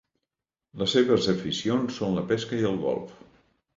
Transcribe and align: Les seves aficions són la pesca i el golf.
Les 0.83 0.95
seves 0.95 1.27
aficions 1.35 1.99
són 2.01 2.17
la 2.21 2.25
pesca 2.33 2.59
i 2.63 2.67
el 2.71 2.81
golf. 2.87 3.15